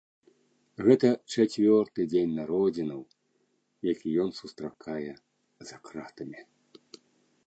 [0.85, 3.01] Гэта чацвёрты дзень народзінаў,
[3.91, 5.11] які ён сустракае
[5.73, 6.41] за кратамі.